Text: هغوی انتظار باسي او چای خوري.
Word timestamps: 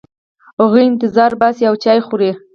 هغوی 0.59 0.85
انتظار 0.87 1.31
باسي 1.39 1.63
او 1.69 1.75
چای 1.83 1.99
خوري. 2.07 2.31